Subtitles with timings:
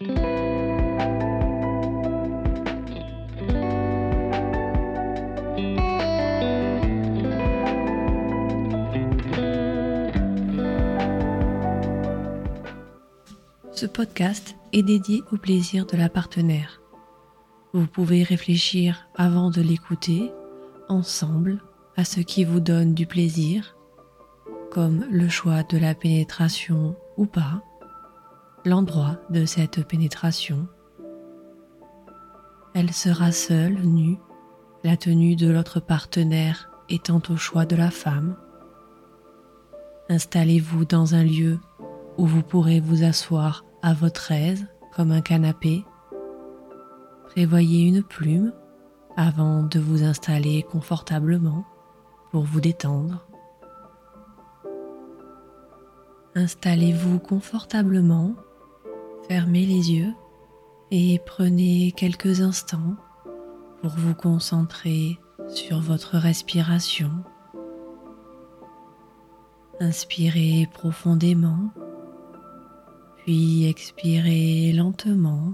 [0.00, 0.06] Ce
[13.84, 16.80] podcast est dédié au plaisir de la partenaire.
[17.74, 20.32] Vous pouvez réfléchir avant de l'écouter
[20.88, 21.62] ensemble
[21.98, 23.76] à ce qui vous donne du plaisir,
[24.70, 27.62] comme le choix de la pénétration ou pas,
[28.64, 30.66] l'endroit de cette pénétration.
[32.74, 34.18] Elle sera seule, nue,
[34.84, 38.36] la tenue de l'autre partenaire étant au choix de la femme.
[40.08, 41.58] Installez-vous dans un lieu
[42.18, 45.84] où vous pourrez vous asseoir à votre aise comme un canapé.
[47.28, 48.52] Prévoyez une plume
[49.16, 51.64] avant de vous installer confortablement
[52.30, 53.26] pour vous détendre.
[56.34, 58.34] Installez-vous confortablement,
[59.30, 60.12] fermez les yeux
[60.90, 62.96] et prenez quelques instants
[63.80, 67.12] pour vous concentrer sur votre respiration.
[69.78, 71.70] Inspirez profondément
[73.18, 75.52] puis expirez lentement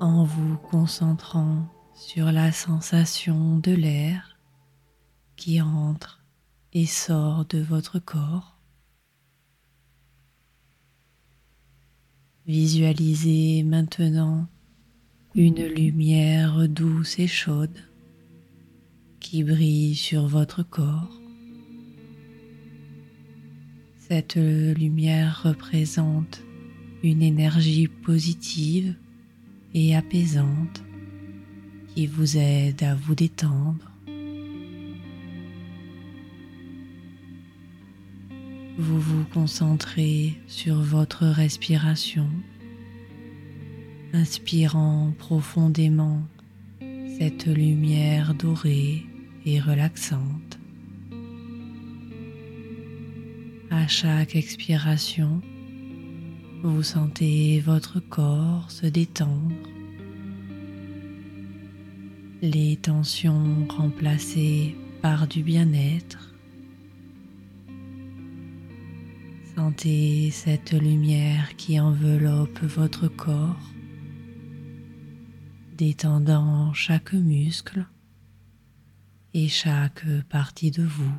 [0.00, 4.36] en vous concentrant sur la sensation de l'air
[5.36, 6.24] qui entre
[6.72, 8.53] et sort de votre corps.
[12.46, 14.46] Visualisez maintenant
[15.34, 17.78] une lumière douce et chaude
[19.18, 21.22] qui brille sur votre corps.
[23.98, 26.42] Cette lumière représente
[27.02, 28.94] une énergie positive
[29.72, 30.84] et apaisante
[31.94, 33.93] qui vous aide à vous détendre.
[38.76, 42.28] Vous vous concentrez sur votre respiration,
[44.12, 46.24] inspirant profondément
[47.16, 49.06] cette lumière dorée
[49.46, 50.58] et relaxante.
[53.70, 55.40] À chaque expiration,
[56.64, 59.54] vous sentez votre corps se détendre,
[62.42, 66.33] les tensions remplacées par du bien-être.
[69.56, 73.70] Sentez cette lumière qui enveloppe votre corps,
[75.76, 77.86] détendant chaque muscle
[79.32, 81.14] et chaque partie de vous.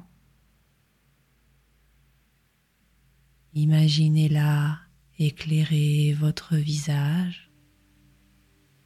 [3.53, 4.79] Imaginez-la
[5.17, 7.49] éclairer votre visage,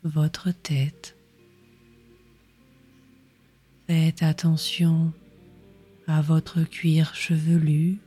[0.03, 1.17] votre tête.
[3.87, 5.11] Faites attention
[6.05, 7.99] à votre cuir chevelu.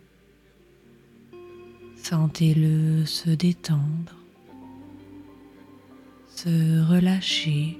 [2.02, 4.16] Sentez-le se détendre,
[6.34, 7.78] se relâcher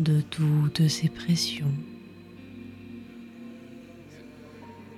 [0.00, 1.72] de toutes ses pressions.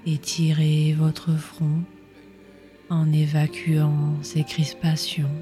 [0.06, 1.82] Étirez votre front
[2.88, 5.36] en évacuant ces crispations.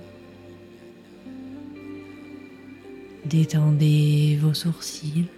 [3.27, 5.29] Détendez vos sourcils.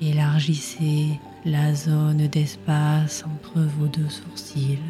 [0.00, 4.80] Élargissez la zone d'espace entre vos deux sourcils.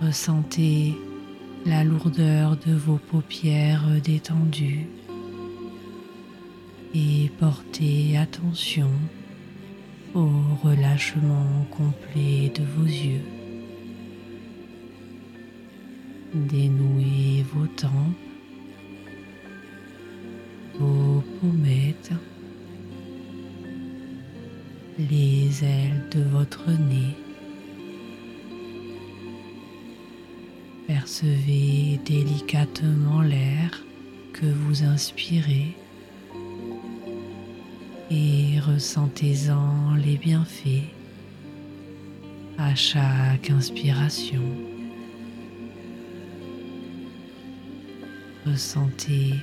[0.00, 0.94] Ressentez
[1.66, 4.86] la lourdeur de vos paupières détendues
[6.94, 8.90] et portez attention
[10.14, 10.30] au
[10.62, 13.24] relâchement complet de vos yeux.
[16.32, 18.16] Dénouez vos tempes,
[20.78, 22.12] vos pommettes,
[24.98, 27.16] les ailes de votre nez.
[30.86, 33.84] Percevez délicatement l'air
[34.32, 35.76] que vous inspirez
[38.10, 40.88] et ressentez-en les bienfaits
[42.58, 44.42] à chaque inspiration.
[48.46, 49.34] Ressentez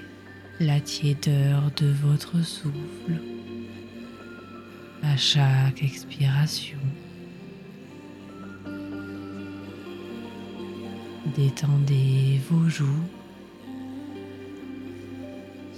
[0.60, 3.20] la tiédeur de votre souffle
[5.04, 6.78] à chaque expiration.
[11.36, 13.08] Détendez vos joues.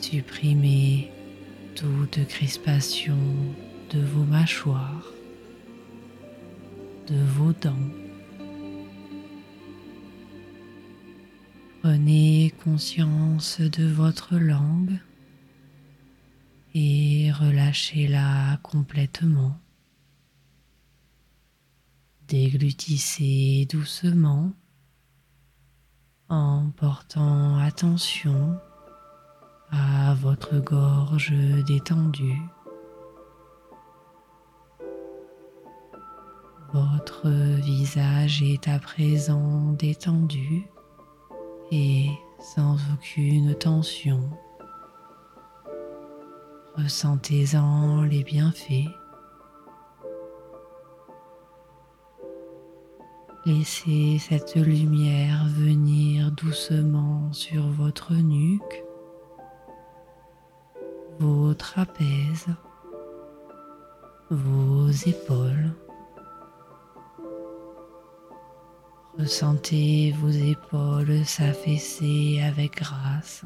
[0.01, 1.11] Supprimez
[1.75, 3.17] toute crispation
[3.91, 5.11] de vos mâchoires,
[7.07, 7.89] de vos dents.
[11.81, 14.99] Prenez conscience de votre langue
[16.73, 19.57] et relâchez-la complètement.
[22.27, 24.51] Déglutissez doucement
[26.29, 28.57] en portant attention
[29.71, 31.33] à votre gorge
[31.67, 32.41] détendue.
[36.73, 37.29] Votre
[37.61, 40.63] visage est à présent détendu
[41.71, 42.09] et
[42.39, 44.27] sans aucune tension.
[46.75, 48.89] Ressentez-en les bienfaits.
[53.45, 58.83] Laissez cette lumière venir doucement sur votre nuque,
[61.19, 62.47] vos trapèzes,
[64.31, 65.75] vos épaules.
[69.19, 73.45] Ressentez vos épaules s'affaisser avec grâce.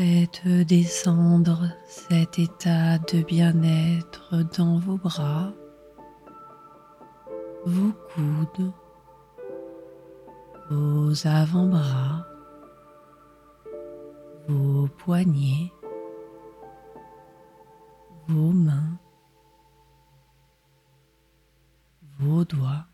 [0.00, 5.52] Faites descendre cet état de bien-être dans vos bras,
[7.66, 8.72] vos coudes,
[10.70, 12.26] vos avant-bras,
[14.48, 15.70] vos poignets,
[18.26, 18.98] vos mains,
[22.20, 22.89] vos doigts.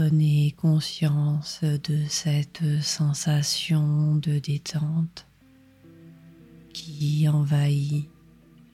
[0.00, 5.26] Prenez conscience de cette sensation de détente
[6.72, 8.08] qui envahit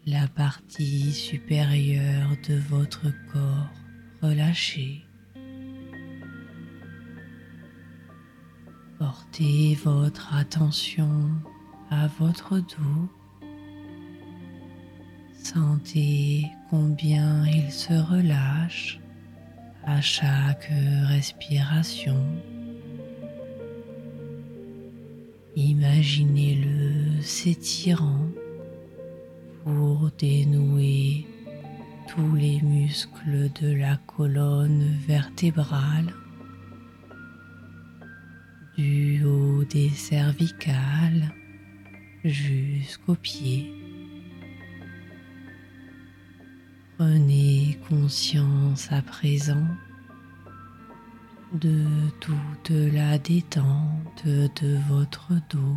[0.04, 3.70] la partie supérieure de votre corps
[4.20, 5.02] relâché.
[8.98, 11.30] Portez votre attention
[11.90, 13.08] à votre dos.
[15.42, 19.00] Sentez combien il se relâche
[19.86, 20.70] à chaque
[21.08, 22.20] respiration.
[25.56, 28.28] Imaginez-le s'étirant
[29.64, 31.26] pour dénouer
[32.08, 36.12] tous les muscles de la colonne vertébrale,
[38.76, 41.32] du haut des cervicales
[42.24, 43.72] jusqu'aux pieds.
[46.96, 49.66] Prenez conscience à présent
[51.52, 51.84] de
[52.20, 55.76] toute la détente de votre dos.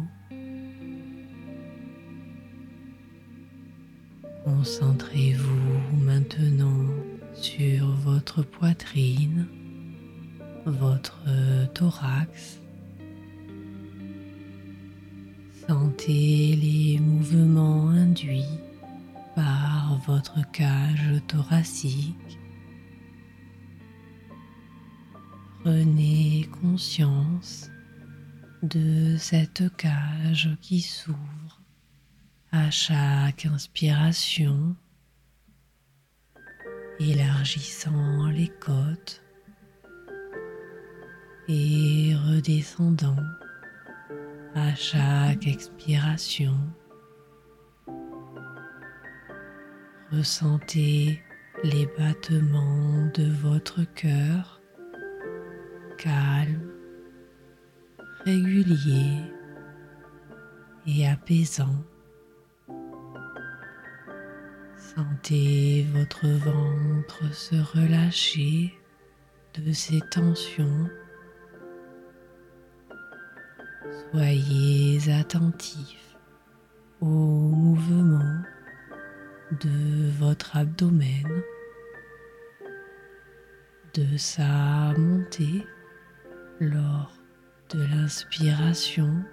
[4.46, 6.86] Concentrez-vous maintenant
[7.34, 9.48] sur votre poitrine,
[10.68, 11.25] votre
[11.74, 12.62] thorax.
[15.68, 18.67] Sentez les mouvements induits
[20.07, 22.39] votre cage thoracique.
[25.59, 27.69] Prenez conscience
[28.63, 31.62] de cette cage qui s'ouvre
[32.54, 34.75] à chaque inspiration,
[37.00, 39.21] élargissant les côtes
[41.50, 43.24] et redescendant
[44.56, 46.57] à chaque expiration.
[50.12, 51.21] Ressentez
[51.65, 54.62] les battements de votre cœur
[55.98, 56.71] calme,
[58.24, 59.21] régulier
[60.86, 61.83] et apaisant.
[64.77, 68.74] Sentez votre ventre se relâcher
[69.55, 70.88] de ses tensions.
[74.12, 76.15] Soyez attentif
[77.01, 78.37] aux mouvements
[79.51, 81.44] de votre abdomen,
[83.94, 85.66] de sa montée
[86.60, 87.13] lors
[87.70, 89.24] de l'inspiration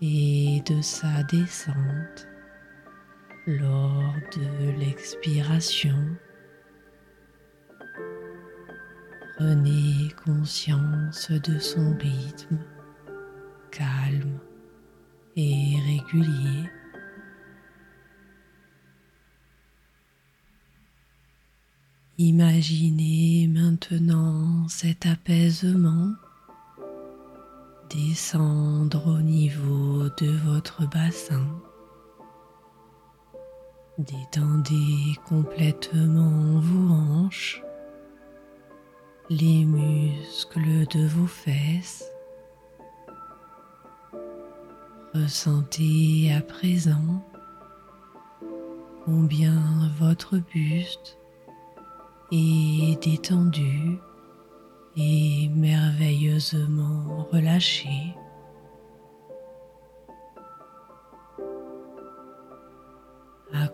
[0.00, 2.28] et de sa descente
[3.46, 6.16] lors de l'expiration.
[9.36, 12.58] Prenez conscience de son rythme
[13.70, 14.38] calme
[15.36, 16.70] et régulier.
[22.22, 26.12] Imaginez maintenant cet apaisement
[27.88, 31.46] descendre au niveau de votre bassin.
[33.96, 37.62] Détendez complètement vos hanches,
[39.30, 42.04] les muscles de vos fesses.
[45.14, 47.26] Ressentez à présent
[49.06, 51.16] combien votre buste
[52.32, 53.98] et détendu
[54.96, 58.14] et merveilleusement relâché.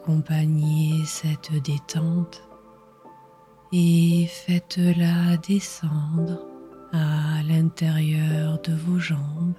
[0.07, 2.43] accompagner cette détente
[3.73, 6.47] et faites-la descendre
[6.93, 9.55] à l'intérieur de vos jambes.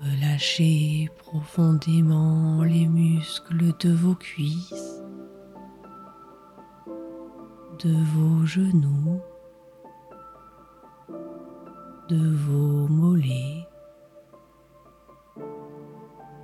[0.00, 4.85] Relâchez profondément les muscles de vos cuisses,
[7.86, 9.20] de vos genoux,
[12.08, 13.68] de vos mollets,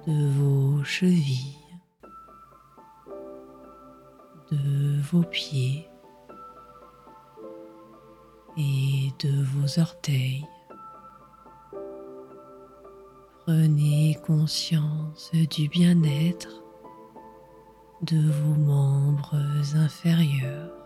[0.06, 1.58] de vos chevilles,
[4.52, 5.88] de vos pieds
[8.56, 10.46] et de vos orteils.
[13.44, 16.62] Prenez conscience du bien-être
[18.02, 20.81] de vos membres inférieurs.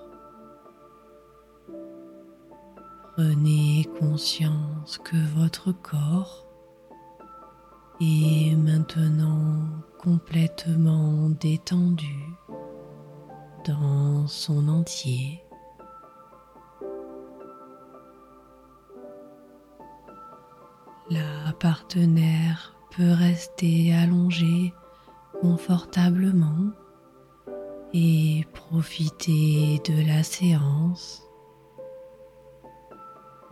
[3.17, 6.47] Prenez conscience que votre corps
[7.99, 9.63] est maintenant
[9.99, 12.15] complètement détendu
[13.65, 15.43] dans son entier.
[21.09, 24.75] La partenaire peut rester allongée
[25.41, 26.71] confortablement
[27.95, 31.26] et profiter de la séance.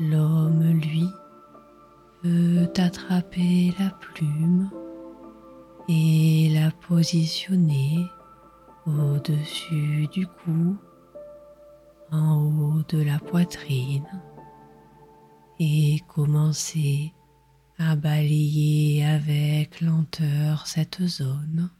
[0.00, 1.08] L'homme, lui,
[2.22, 4.70] peut attraper la plume
[5.88, 8.06] et la positionner
[8.86, 10.76] au-dessus du cou,
[12.10, 14.22] en haut de la poitrine
[15.58, 17.12] et commencer
[17.78, 21.70] à balayer avec lenteur cette zone.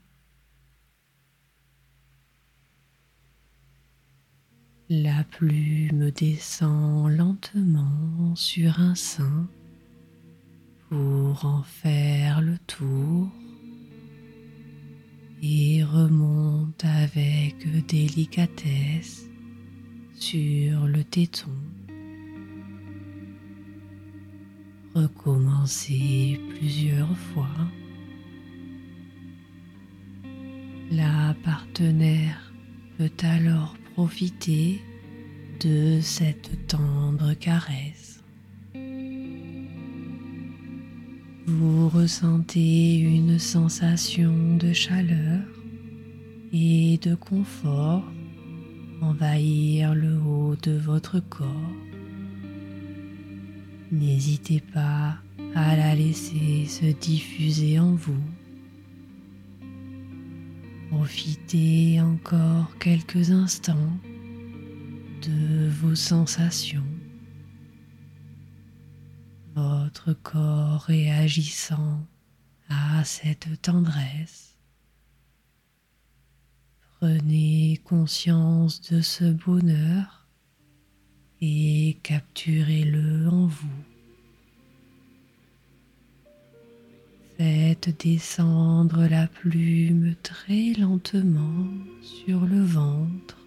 [5.02, 9.48] La plume descend lentement sur un sein
[10.88, 13.28] pour en faire le tour
[15.42, 17.56] et remonte avec
[17.88, 19.24] délicatesse
[20.14, 21.50] sur le téton.
[24.94, 27.56] Recommencez plusieurs fois.
[30.92, 32.52] La partenaire
[32.96, 34.82] peut alors profiter
[35.60, 38.20] de cette tendre caresse.
[41.46, 45.42] Vous ressentez une sensation de chaleur
[46.52, 48.02] et de confort
[49.00, 51.46] envahir le haut de votre corps.
[53.92, 55.18] N'hésitez pas
[55.54, 58.24] à la laisser se diffuser en vous.
[60.96, 63.98] Profitez encore quelques instants
[65.22, 66.86] de vos sensations.
[69.56, 72.06] Votre corps réagissant
[72.68, 74.56] à cette tendresse.
[77.00, 80.28] Prenez conscience de ce bonheur
[81.40, 83.93] et capturez-le en vous.
[87.36, 91.66] Faites descendre la plume très lentement
[92.00, 93.38] sur le ventre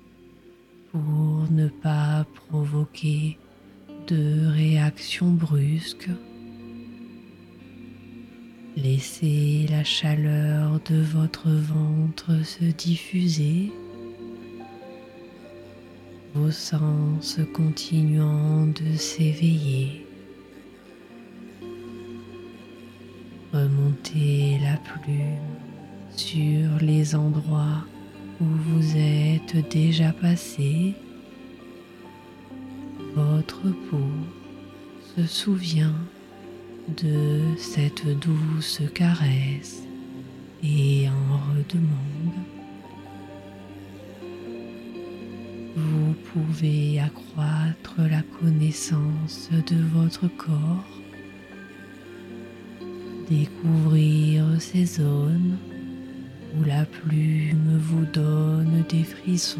[0.91, 3.37] pour ne pas provoquer
[4.07, 6.09] de réaction brusque.
[8.75, 13.71] Laissez la chaleur de votre ventre se diffuser
[16.33, 20.06] vos sens continuant de s'éveiller.
[23.53, 25.37] Remontez la plume
[26.15, 27.85] sur les endroits
[28.41, 30.93] où vous êtes déjà passé.
[33.15, 34.11] Votre peau
[35.15, 35.95] se souvient
[37.01, 39.83] de cette douce caresse
[40.63, 42.33] et en redemande.
[45.77, 51.01] vous pouvez accroître la connaissance de votre corps,
[53.29, 55.57] découvrir ces zones
[56.57, 59.59] où la plume vous donne des frissons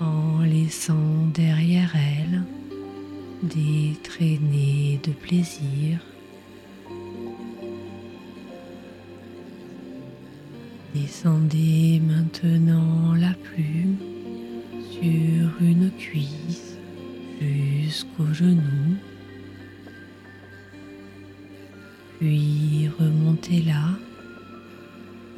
[0.00, 2.42] en laissant derrière elle
[3.42, 6.00] des traînées de plaisir.
[10.94, 13.96] Descendez maintenant la plume
[14.90, 16.78] sur une cuisse
[17.40, 18.85] jusqu'au genou,
[22.18, 23.90] puis remontez-la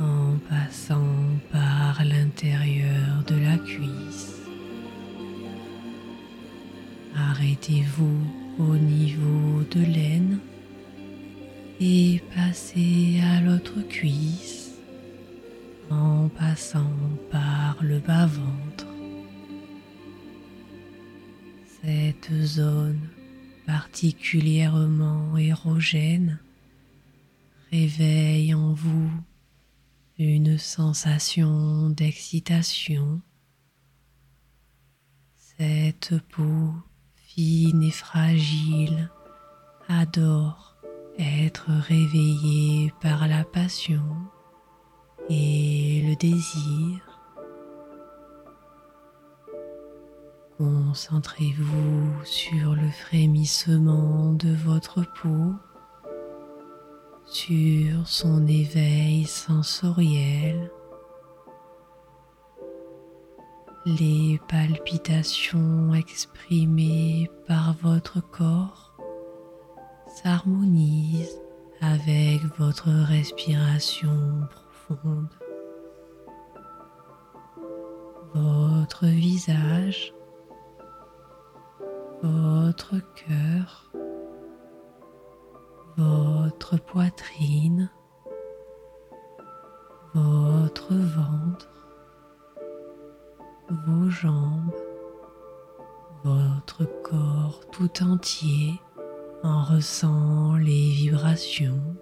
[0.00, 1.16] en passant
[1.50, 4.36] par l'intérieur de la cuisse.
[7.16, 8.20] Arrêtez-vous
[8.58, 10.38] au niveau de l'aine
[11.80, 14.74] et passez à l'autre cuisse
[15.90, 16.92] en passant
[17.30, 18.86] par le bas-ventre.
[21.82, 23.00] Cette zone
[23.66, 26.38] particulièrement érogène
[30.68, 33.22] sensation d'excitation.
[35.34, 36.74] Cette peau
[37.14, 39.10] fine et fragile
[39.88, 40.76] adore
[41.18, 44.04] être réveillée par la passion
[45.30, 47.00] et le désir.
[50.58, 55.54] Concentrez-vous sur le frémissement de votre peau,
[57.30, 60.70] sur son éveil sensoriel,
[63.86, 68.96] les palpitations exprimées par votre corps
[70.22, 71.40] s'harmonisent
[71.80, 75.28] avec votre respiration profonde.
[78.34, 80.12] Votre visage
[82.22, 83.87] votre cœur,
[85.98, 87.90] votre poitrine,
[90.14, 91.68] votre ventre,
[93.68, 94.76] vos jambes,
[96.22, 98.80] votre corps tout entier
[99.42, 101.96] en ressent les vibrations,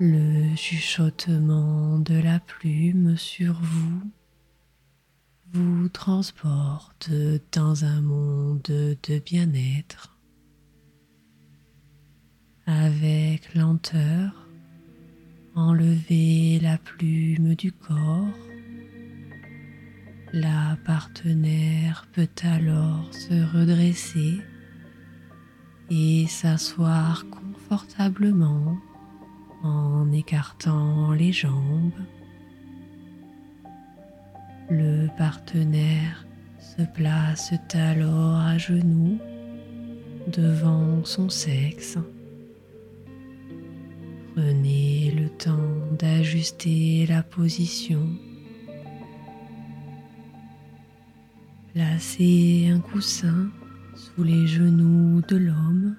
[0.00, 4.02] le chuchotement de la plume sur vous
[5.54, 7.10] vous transporte
[7.52, 10.12] dans un monde de bien-être.
[12.66, 14.48] Avec lenteur,
[15.54, 18.38] enlevez la plume du corps.
[20.32, 24.40] La partenaire peut alors se redresser
[25.90, 28.78] et s'asseoir confortablement
[29.62, 31.92] en écartant les jambes
[34.72, 36.26] le partenaire
[36.58, 39.18] se place alors à genoux
[40.28, 41.98] devant son sexe.
[44.34, 48.08] Prenez le temps d'ajuster la position.
[51.74, 53.50] Placez un coussin
[53.94, 55.96] sous les genoux de l'homme.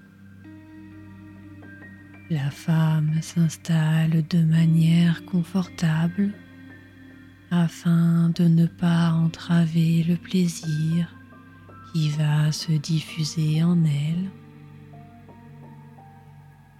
[2.32, 6.34] La femme s'installe de manière confortable
[7.52, 11.16] afin de ne pas entraver le plaisir
[11.92, 14.43] qui va se diffuser en elle.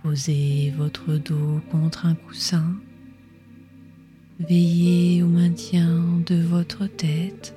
[0.04, 2.76] Posez votre dos contre un coussin.
[4.38, 7.56] Veillez au maintien de votre tête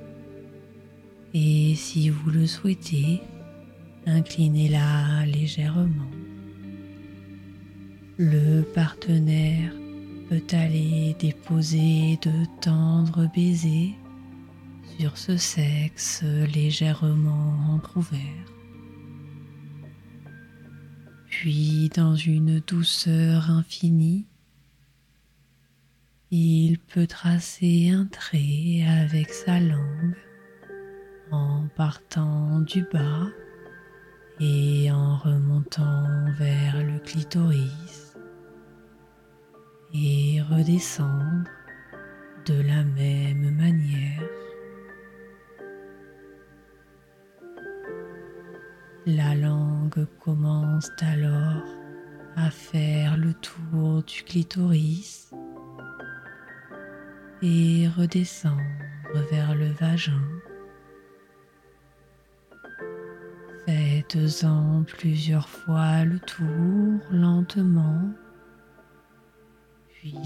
[1.33, 3.21] et si vous le souhaitez,
[4.05, 6.09] inclinez-la légèrement.
[8.17, 9.73] Le partenaire
[10.29, 12.31] peut aller déposer de
[12.61, 13.93] tendres baisers
[14.97, 18.56] sur ce sexe légèrement entrouvert.
[21.39, 24.25] Puis dans une douceur infinie,
[26.31, 30.15] il peut tracer un trait avec sa langue
[31.29, 33.27] en partant du bas
[34.39, 38.17] et en remontant vers le clitoris
[39.93, 41.47] et redescendre
[42.47, 44.46] de la même manière.
[49.09, 51.63] La langue commence alors
[52.35, 55.31] à faire le tour du clitoris
[57.41, 58.59] et redescendre
[59.31, 60.21] vers le vagin.
[63.65, 68.11] Faites-en plusieurs fois le tour lentement
[69.87, 70.19] puis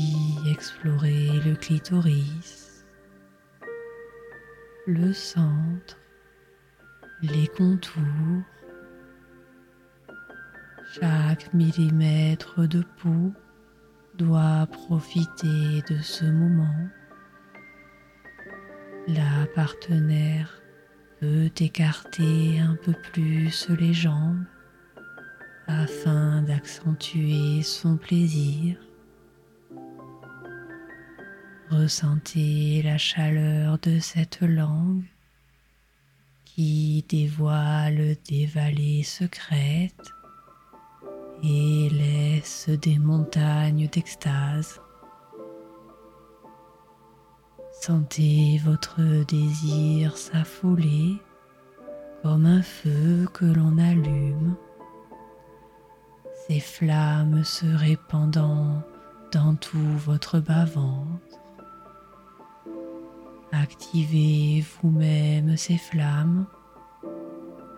[0.50, 2.84] explorer le clitoris,
[4.88, 6.00] le centre,
[7.22, 8.41] les contours.
[10.99, 13.32] Chaque millimètre de peau
[14.17, 16.89] doit profiter de ce moment.
[19.08, 20.62] La partenaire
[21.21, 24.43] peut écarter un peu plus les jambes
[25.67, 28.75] afin d'accentuer son plaisir.
[31.69, 35.06] Ressentez la chaleur de cette langue
[36.43, 40.12] qui dévoile des vallées secrètes
[41.43, 44.82] et laisse des montagnes d'extase.
[47.82, 51.17] Sentez votre désir s'affoler
[52.21, 54.56] comme un feu que l'on allume,
[56.47, 58.84] ces flammes se répandant
[59.32, 61.39] dans tout votre bas-ventre.
[63.51, 66.45] Activez vous-même ces flammes.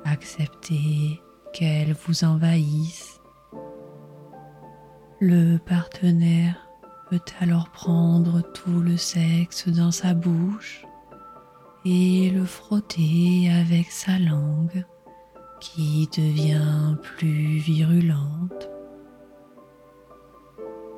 [0.06, 1.21] Acceptez
[1.54, 3.12] qu'elles vous envahissent.
[5.26, 6.68] Le partenaire
[7.10, 10.86] peut alors prendre tout le sexe dans sa bouche
[11.86, 14.86] et le frotter avec sa langue
[15.62, 18.70] qui devient plus virulente.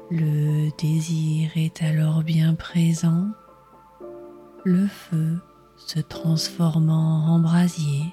[0.10, 3.28] Le désir est alors bien présent,
[4.64, 5.38] le feu
[5.78, 8.06] se transformant en brasier,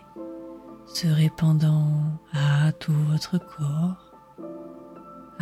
[0.85, 4.12] se répandant à tout votre corps,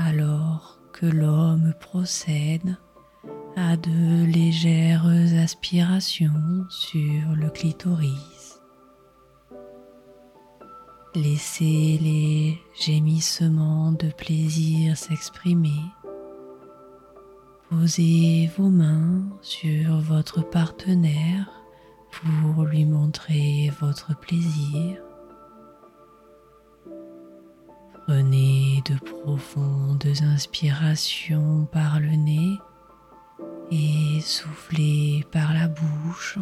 [0.06, 2.76] alors que l'homme procède
[3.56, 5.06] à de légères
[5.42, 8.60] aspirations sur le clitoris.
[11.14, 15.82] Laissez les gémissements de plaisir s'exprimer.
[17.68, 21.50] Posez vos mains sur votre partenaire
[22.10, 25.02] pour lui montrer votre plaisir.
[28.10, 32.58] Prenez de profondes inspirations par le nez
[33.70, 36.36] et soufflez par la bouche.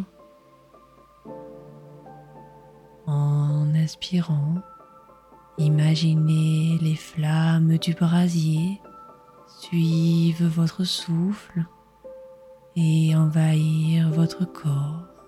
[3.05, 4.55] En inspirant,
[5.59, 8.81] imaginez les flammes du brasier
[9.61, 11.65] suivre votre souffle
[12.75, 15.18] et envahir votre corps.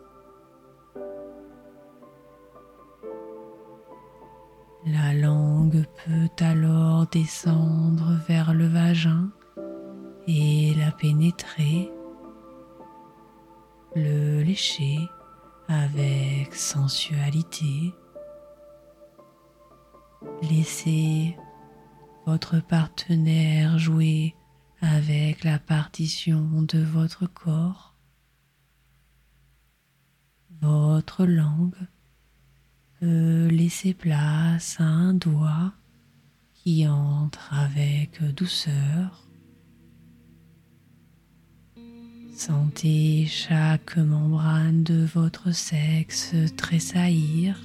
[4.86, 9.30] La langue peut alors descendre vers le vagin
[10.26, 11.92] et la pénétrer,
[13.96, 14.98] le lécher
[15.68, 17.94] avec sensualité.
[20.42, 21.38] Laissez
[22.26, 24.36] votre partenaire jouer
[24.82, 27.96] avec la partition de votre corps.
[30.60, 31.88] Votre langue
[33.02, 35.74] peut laisser place à un doigt
[36.54, 39.28] qui entre avec douceur.
[42.36, 47.60] Sentez chaque membrane de votre sexe tressaillir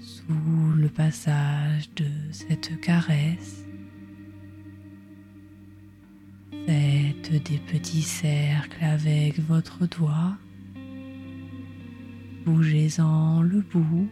[0.00, 3.64] sous le passage de cette caresse.
[6.66, 10.36] Faites des petits cercles avec votre doigt.
[12.46, 14.08] Bougez-en le bout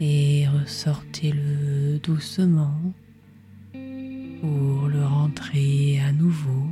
[0.00, 2.80] et ressortez-le doucement
[3.72, 6.66] pour le rentrer à nouveau.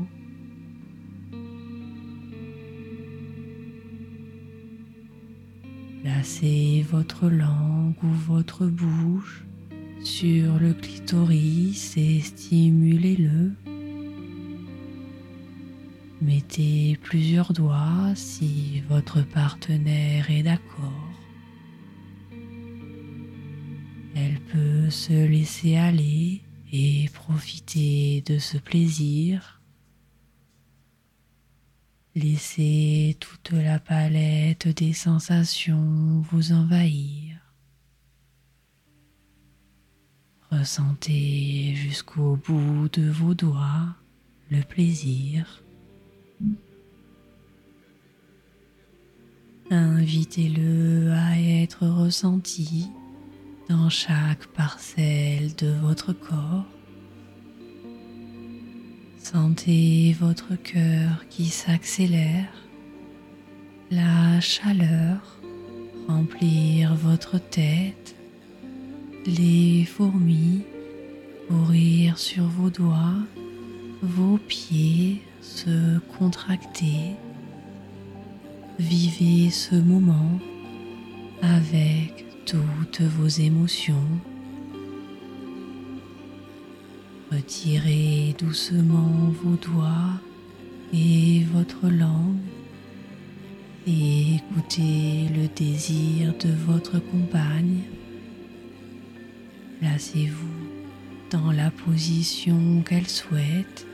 [6.03, 9.45] Placez votre langue ou votre bouche
[10.03, 13.53] sur le clitoris et stimulez-le.
[16.23, 21.08] Mettez plusieurs doigts si votre partenaire est d'accord.
[24.53, 29.61] Peut se laisser aller et profiter de ce plaisir.
[32.15, 37.37] Laissez toute la palette des sensations vous envahir.
[40.51, 43.95] Ressentez jusqu'au bout de vos doigts
[44.51, 45.63] le plaisir.
[49.71, 52.89] Invitez-le à être ressenti
[53.69, 56.65] dans chaque parcelle de votre corps.
[59.19, 62.53] Sentez votre cœur qui s'accélère,
[63.91, 65.39] la chaleur
[66.09, 68.17] remplir votre tête,
[69.27, 70.63] les fourmis
[71.49, 73.23] courir sur vos doigts,
[74.03, 77.17] vos pieds se contracter.
[78.79, 80.39] Vivez ce moment
[81.43, 84.09] avec toutes vos émotions.
[87.31, 90.19] Retirez doucement vos doigts
[90.95, 92.39] et votre langue
[93.87, 97.81] et écoutez le désir de votre compagne.
[99.81, 100.71] Placez-vous
[101.31, 103.87] dans la position qu'elle souhaite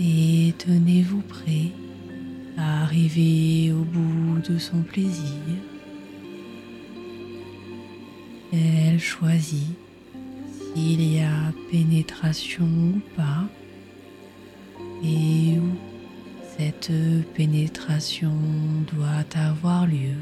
[0.00, 1.72] et tenez-vous prêt
[2.56, 5.71] à arriver au bout de son plaisir.
[8.52, 9.78] Elle choisit
[10.74, 13.48] s'il y a pénétration ou pas
[15.02, 15.70] et où
[16.58, 16.92] cette
[17.34, 18.34] pénétration
[18.94, 20.18] doit avoir lieu.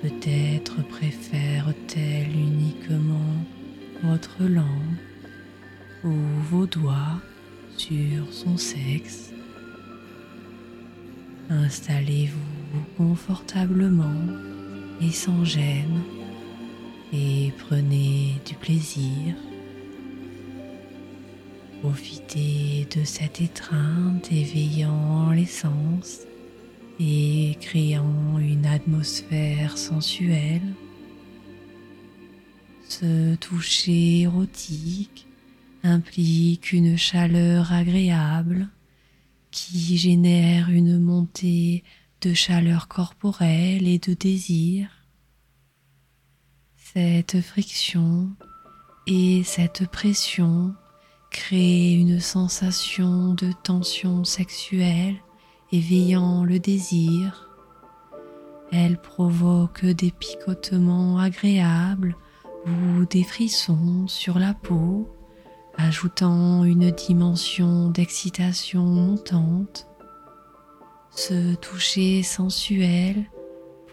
[0.00, 3.36] Peut-être préfère-t-elle uniquement
[4.02, 4.96] votre langue
[6.02, 6.14] ou
[6.50, 7.20] vos doigts
[7.76, 9.34] sur son sexe.
[11.50, 14.49] Installez-vous confortablement
[15.02, 16.02] et sans gêne
[17.12, 19.34] et prenez du plaisir.
[21.82, 26.20] Profitez de cette étreinte éveillant les sens
[27.00, 30.74] et créant une atmosphère sensuelle.
[32.88, 35.26] Ce toucher érotique
[35.82, 38.68] implique une chaleur agréable
[39.50, 41.82] qui génère une montée
[42.20, 44.88] de chaleur corporelle et de désir.
[46.76, 48.30] Cette friction
[49.06, 50.74] et cette pression
[51.30, 55.16] créent une sensation de tension sexuelle
[55.72, 57.48] éveillant le désir.
[58.72, 62.16] Elle provoque des picotements agréables
[62.66, 65.08] ou des frissons sur la peau,
[65.76, 69.89] ajoutant une dimension d'excitation montante.
[71.22, 73.26] Ce toucher sensuel,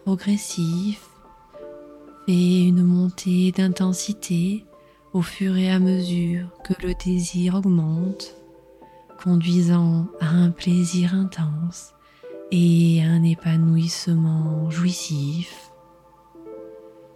[0.05, 1.09] progressif,
[2.25, 4.63] fait une montée d'intensité
[5.11, 8.33] au fur et à mesure que le désir augmente
[9.21, 11.93] conduisant à un plaisir intense
[12.51, 15.73] et un épanouissement jouissif.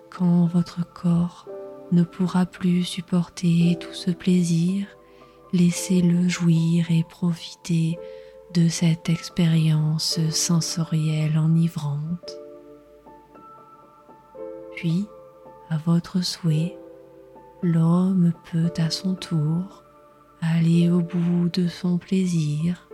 [0.09, 1.47] Quand votre corps
[1.93, 4.87] ne pourra plus supporter tout ce plaisir,
[5.53, 7.97] laissez-le jouir et profiter
[8.53, 12.37] de cette expérience sensorielle enivrante.
[14.75, 15.07] Puis,
[15.69, 16.77] à votre souhait,
[17.61, 19.83] l'homme peut à son tour
[20.41, 22.89] aller au bout de son plaisir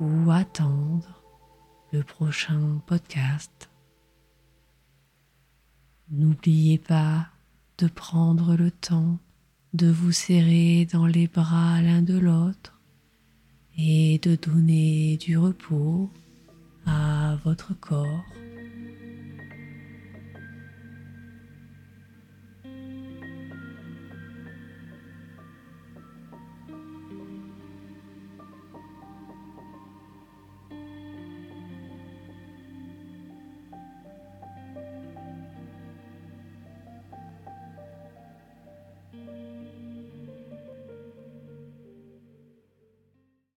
[0.00, 1.22] ou attendre
[1.92, 3.70] le prochain podcast.
[6.10, 7.28] N'oubliez pas
[7.78, 9.18] de prendre le temps
[9.72, 12.75] de vous serrer dans les bras l'un de l'autre
[13.78, 16.10] et de donner du repos
[16.86, 18.24] à votre corps.